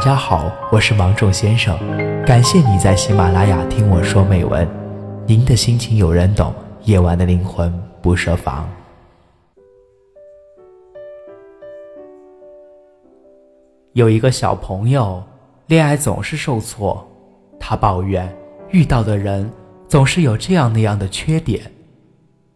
[0.00, 1.78] 大家好，我是芒种先生，
[2.24, 4.66] 感谢你在喜马拉雅听我说美文。
[5.26, 7.70] 您的心情有人懂，夜晚的灵魂
[8.00, 8.66] 不设防。
[13.92, 15.22] 有一个小朋友，
[15.66, 17.06] 恋爱总是受挫，
[17.58, 18.34] 他抱怨
[18.70, 19.52] 遇到的人
[19.86, 21.70] 总是有这样那样的缺点。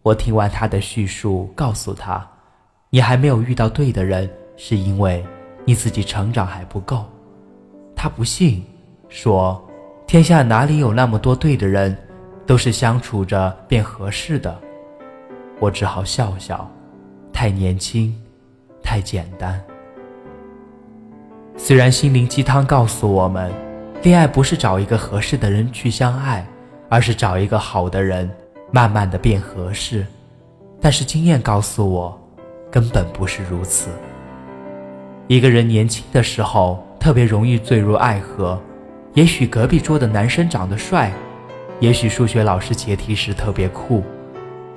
[0.01, 2.27] 我听完他的叙述，告诉他
[2.89, 4.27] ：“你还没有遇到对的人，
[4.57, 5.23] 是因为
[5.63, 7.05] 你自己成长还不够。”
[8.05, 8.63] 他不信，
[9.09, 9.59] 说
[10.05, 11.97] ：“天下哪里有那么多对的人，
[12.45, 14.55] 都是相处着便合适的。”
[15.59, 16.69] 我只好笑笑，
[17.33, 18.15] 太年轻，
[18.83, 19.59] 太简单。
[21.57, 23.51] 虽然心灵鸡汤告诉我们，
[24.03, 26.45] 恋爱不是找一个合适的人去相爱，
[26.87, 28.29] 而是找一个好的人，
[28.69, 30.05] 慢慢的变合适。
[30.79, 32.15] 但是经验告诉我，
[32.69, 33.89] 根本不是如此。
[35.25, 36.85] 一个人年轻的时候。
[37.05, 38.59] 特别容易坠入爱河，
[39.13, 41.13] 也许隔壁桌的男生长得帅，
[41.79, 44.03] 也许数学老师解题时特别酷，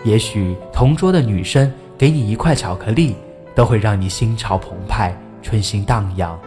[0.04, 3.16] 也许同桌的女生给你一块巧克力，
[3.54, 6.38] 都会让你心潮澎湃，春心荡漾。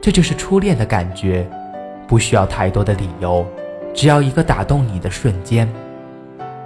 [0.00, 1.44] 这就是初恋的感觉，
[2.06, 3.44] 不需要太多的理由，
[3.92, 5.68] 只要一个打动你的瞬间。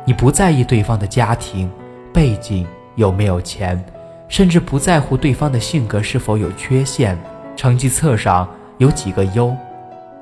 [0.04, 1.70] 你不在意对方的家庭
[2.12, 2.66] 背景
[2.96, 3.82] 有没有钱，
[4.28, 7.18] 甚至不在乎对方的性格是否有缺陷。
[7.56, 8.48] 成绩册上
[8.78, 9.54] 有几个优，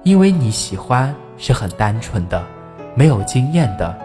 [0.03, 2.45] 因为你喜欢是很单纯的，
[2.95, 3.97] 没有经验的，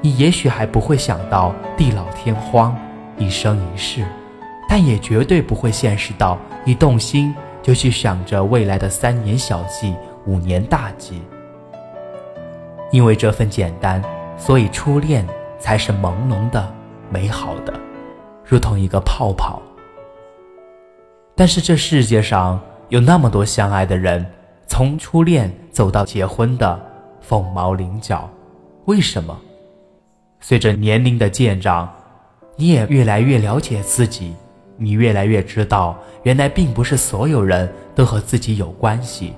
[0.00, 2.76] 你也许还不会想到地老天荒，
[3.16, 4.04] 一生一世，
[4.68, 9.94] 但也绝对不会现实到一动心就去想着未来的三年小计、
[10.26, 11.22] 五年大计。
[12.90, 14.02] 因为这份简单，
[14.36, 15.26] 所以初恋
[15.58, 16.72] 才是朦胧的、
[17.10, 17.72] 美好的，
[18.44, 19.60] 如同一个泡泡。
[21.38, 24.24] 但是这世界上有那么多相爱的人，
[24.66, 26.80] 从初恋走到结婚的
[27.20, 28.28] 凤毛麟角，
[28.86, 29.38] 为什么？
[30.40, 31.92] 随着年龄的渐长，
[32.56, 34.34] 你也越来越了解自己，
[34.78, 39.34] 你越来越知道，原来并不是所有人都和自己有关系，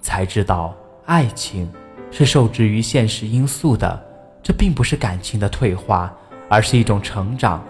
[0.00, 0.74] 才知道
[1.06, 1.70] 爱情
[2.10, 4.02] 是受制于现实因素的，
[4.42, 6.12] 这并不是感情的退化，
[6.48, 7.62] 而是一种成长，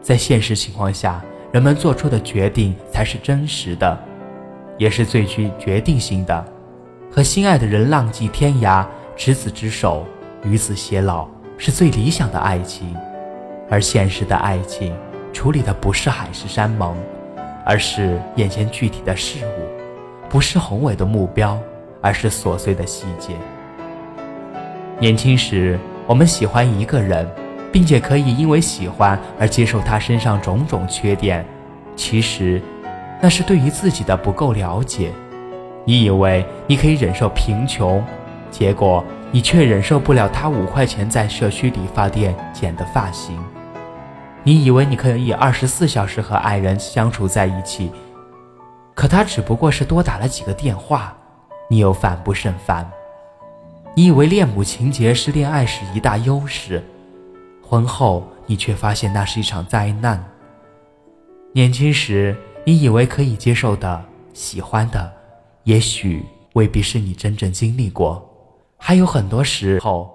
[0.00, 1.20] 在现实情况下。
[1.52, 3.98] 人们做出的决定才是真实的，
[4.78, 6.44] 也是最具决定性的。
[7.10, 10.06] 和心爱的人浪迹天涯，执子之手，
[10.44, 11.26] 与子偕老，
[11.58, 12.94] 是最理想的爱情。
[13.68, 14.94] 而现实的爱情，
[15.32, 16.96] 处理的不是海誓山盟，
[17.64, 19.60] 而是眼前具体的事物；
[20.28, 21.58] 不是宏伟的目标，
[22.00, 23.34] 而是琐碎的细节。
[25.00, 27.28] 年轻时，我们喜欢一个人。
[27.72, 31.44] 并且可以因为喜欢而接受他身上种种缺点，
[31.94, 32.60] 其实，
[33.20, 35.10] 那是对于自己的不够了解。
[35.84, 38.04] 你以为你可以忍受贫穷，
[38.50, 43.38] 结果你却忍受不了他五块钱在社区理发店剪的发型。
[44.42, 47.90] 你以为你可以二十四小时和爱人相处在一起，
[48.94, 51.14] 可他只不过是多打了几个电话，
[51.68, 52.88] 你又烦不胜烦。
[53.94, 56.82] 你以为恋母情节是恋爱时一大优势。
[57.70, 60.20] 婚后，你却发现那是一场灾难。
[61.52, 62.36] 年轻时，
[62.66, 64.04] 你以为可以接受的、
[64.34, 65.08] 喜欢的，
[65.62, 68.28] 也许未必是你真正经历过。
[68.76, 70.10] 还有很多时候，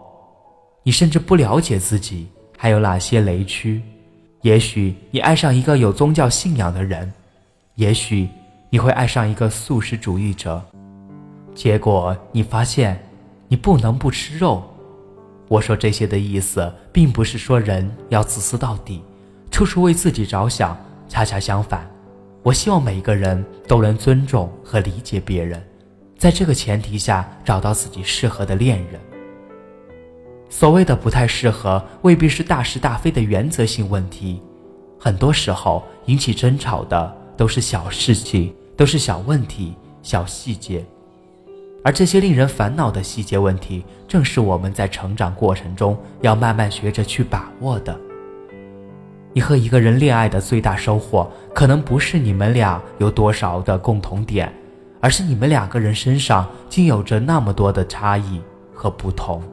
[0.84, 2.28] 你甚至不了解自己
[2.58, 3.82] 还有哪些雷区。
[4.42, 7.10] 也许你爱上一个有宗教信仰的人，
[7.76, 8.28] 也许
[8.70, 10.62] 你会爱上一个素食主义者，
[11.54, 13.02] 结果你发现，
[13.48, 14.62] 你不能不吃肉。
[15.48, 19.02] 我说这些的意思，并不是说人要自私到底，
[19.52, 20.78] 处处为自己着想。
[21.08, 21.88] 恰恰相反，
[22.42, 25.64] 我希望每一个人都能尊重和理解别人，
[26.18, 29.00] 在这个前提下找到自己适合的恋人。
[30.50, 34.42] 所谓的不太适合，未必是大是大非的原则性问题，
[35.00, 40.84] 很多时候引起争吵的都是小事情，都是小问题、小细节。
[41.86, 47.96] 而这些令人烦恼的细节问题，正是我们在成长过程中要慢慢学着去把握的。
[49.34, 54.52] 你和一个人恋爱的最大收获，可能不是你们俩有多少的共同点，
[55.00, 58.42] 而是你们两个人身上竟有着那么多的差异
[58.74, 59.44] 和不同。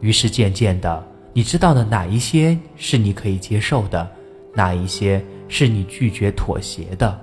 [0.00, 4.08] 于是渐渐的，你知道的哪一些是你可以接受的，
[4.54, 7.20] 哪一些是你拒绝妥协的，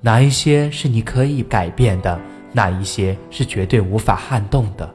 [0.00, 2.18] 哪一些是你可以改变的。
[2.52, 4.88] 那一些是绝对无法撼动的，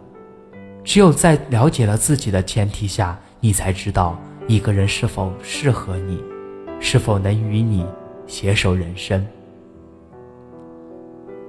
[0.83, 6.21] 只有在了解了自己的前提下，你才知道一个人是否适合你，
[6.79, 7.85] 是否能与你
[8.27, 9.25] 携手人生。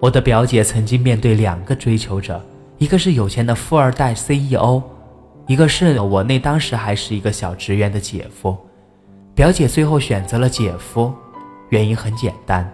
[0.00, 2.40] 我的表姐曾经面对两个追求者，
[2.78, 4.80] 一个是有钱的富二代 CEO，
[5.46, 8.56] 一个是我那当时还是一个小职员的姐夫。
[9.34, 11.12] 表姐最后选择了姐夫，
[11.70, 12.68] 原因很简单，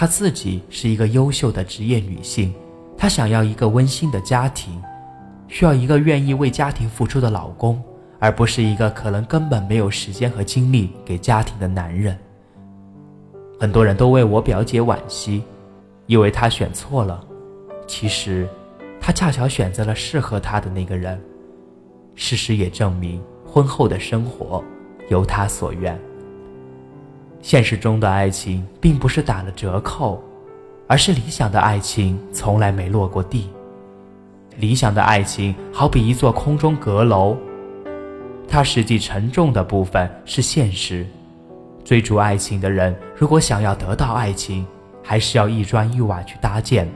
[0.00, 2.54] 她自己是一个优秀的职业女性，
[2.96, 4.80] 她想要一个温馨的家庭，
[5.48, 7.82] 需要一个愿意为家庭付出的老公，
[8.20, 12.16] 而不是一个可能根本没有时间和精力给家庭的男人。
[13.58, 15.42] 很多人都为我表姐惋惜。
[16.06, 17.26] 以为她选错了，
[17.88, 18.48] 其实，
[19.00, 21.20] 她恰巧选择了适合她的那个人。
[22.14, 24.62] 事实也证明，婚后的生活
[25.08, 26.00] 由她所愿。
[27.40, 30.22] 现实中的爱情并不是打了折扣，
[30.86, 33.48] 而是理想的爱情从来没落过地。
[34.56, 37.36] 理想的爱情好比一座空中阁楼，
[38.48, 41.06] 它实际沉重的部分是现实。
[41.84, 44.66] 追逐爱情的人，如果想要得到爱情，
[45.02, 46.86] 还是要一砖一瓦去搭建、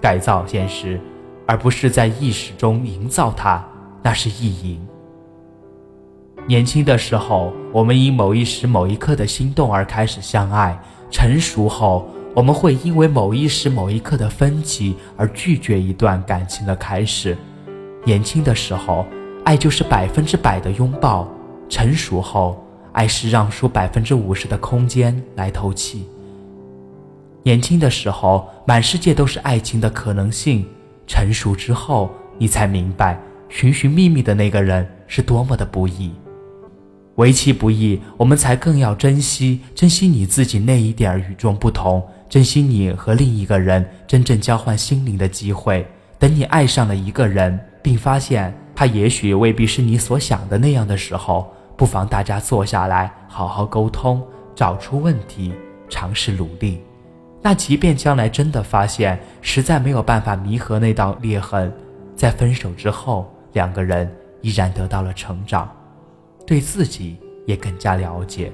[0.00, 0.98] 改造现实，
[1.46, 3.62] 而不是在意识中营造它，
[4.02, 4.84] 那是意淫。
[6.46, 10.74] 年轻的时候，我们因某一时某一刻的心动而开始相爱；
[11.10, 17.36] 成熟后，我们会因为某一时某一刻的分歧而拒绝一段感情的开始。
[18.04, 19.06] 年轻的时候，
[19.44, 21.24] 爱就是百分之百的拥抱；
[21.68, 22.60] 成熟后，
[22.92, 26.04] 爱是让出百分之五十的空间来透气。
[27.44, 30.64] 年轻的时候，满世界都是爱情的可能性；
[31.06, 36.10] 成熟之后，你才明白，寻寻觅觅的那个人是多么的不易。
[37.20, 45.86] 为其不易，我们才更要珍惜，珍惜你自己那一点与众不同，珍惜你和另一个人真正交换心灵的机会。
[46.18, 54.22] 等你爱上了一个人，并发现他也许未必是你所想的那样的时候，不妨大家坐下来，好好沟通，
[54.54, 55.52] 找出问题，
[55.90, 56.80] 尝试努力。
[57.42, 61.70] 那即便将来真的发现实在没有办法弥合那道裂痕，
[62.16, 65.70] 在分手之后，两个人依然得到了成长，
[66.50, 67.16] 对自己
[67.46, 68.50] 也更加了解。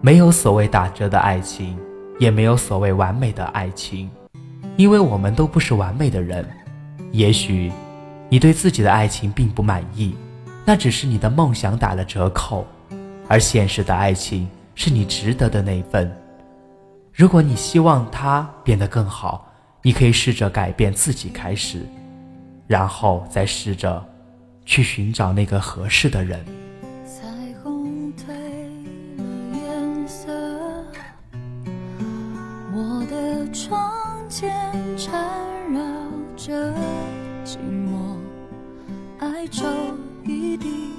[0.00, 1.76] 没有所谓打折的爱情，
[2.20, 4.08] 也没有所谓完美的爱情，
[4.76, 6.48] 因为我们都不是完美的人。
[7.10, 7.72] 也许
[8.28, 10.14] 你对自己的爱情并不满意，
[10.64, 12.64] 那只是你的梦想打了折扣，
[13.26, 16.16] 而现实的爱情是你值得的那份。
[17.12, 19.48] 如果你希望它变得更好，
[19.82, 21.84] 你可以试着改变自己开始，
[22.68, 24.00] 然后再试着
[24.64, 26.44] 去寻找那个合适的人。
[27.04, 27.22] 彩
[27.62, 28.28] 虹褪
[29.16, 29.24] 了
[29.54, 30.32] 颜色，
[32.72, 33.92] 我的窗
[34.28, 34.50] 前
[34.96, 35.14] 缠
[35.72, 35.80] 绕
[36.36, 36.72] 着
[37.44, 38.16] 寂寞，
[39.18, 39.66] 哀愁
[40.24, 40.92] 一定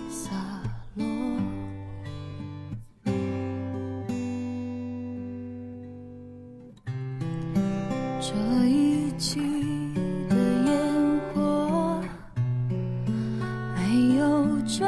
[14.65, 14.85] 照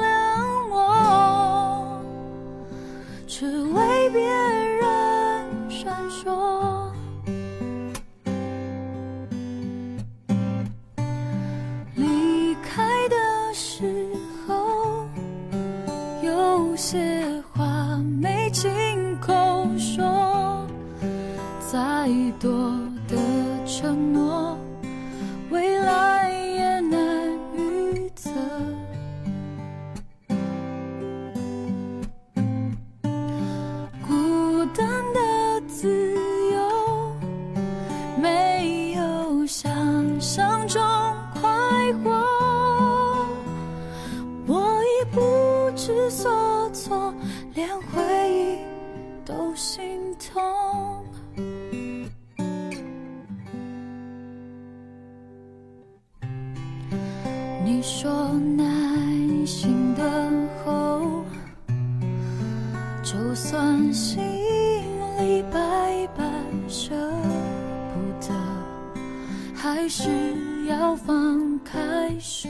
[0.00, 2.00] 亮我，
[3.26, 6.90] 只为别人闪烁。
[11.96, 13.16] 离开的
[13.54, 14.08] 时
[14.46, 15.06] 候，
[16.22, 20.66] 有些话没亲口说。
[21.68, 22.08] 再
[22.40, 22.70] 多
[23.08, 23.16] 的
[23.66, 24.45] 承诺，
[57.66, 58.64] 你说耐
[59.44, 61.24] 心等候，
[63.02, 64.22] 就算心
[65.18, 66.24] 里百般
[66.68, 66.94] 舍
[67.92, 68.32] 不得，
[69.52, 70.08] 还是
[70.68, 72.48] 要放开手。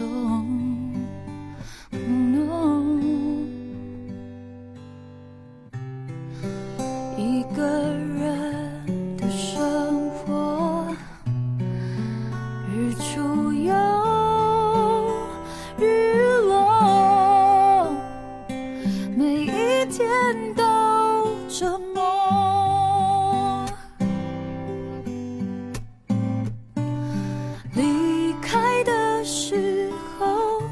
[28.47, 30.63] 开的时候，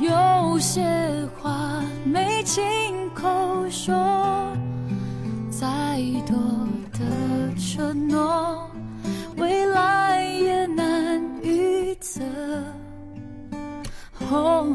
[0.00, 0.82] 有些
[1.40, 2.60] 话没亲
[3.14, 3.24] 口
[3.70, 3.94] 说。
[5.50, 6.36] 再多
[6.92, 8.68] 的承诺，
[9.36, 12.20] 未来也难预测。
[14.30, 14.66] 哦，